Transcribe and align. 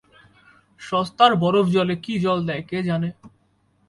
সস্তার 0.81 1.31
বরফজলে 1.35 1.95
কী 2.03 2.13
জল 2.19 2.39
দেয় 2.47 2.63
কে 2.69 2.77
জানে! 2.87 3.09